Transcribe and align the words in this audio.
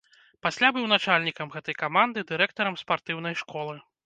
Пасля 0.45 0.69
быў 0.77 0.87
начальнікам 0.93 1.53
гэтай 1.57 1.77
каманды, 1.83 2.25
дырэктарам 2.33 2.79
спартыўнай 2.85 3.39
школы. 3.45 3.79